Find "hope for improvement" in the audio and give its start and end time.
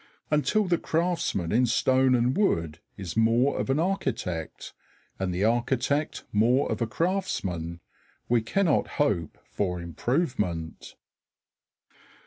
8.97-10.95